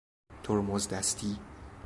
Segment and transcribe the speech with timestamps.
[0.43, 1.39] ترمز دستی